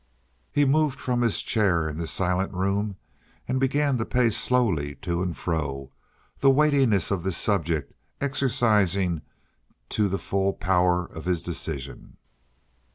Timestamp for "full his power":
10.17-11.05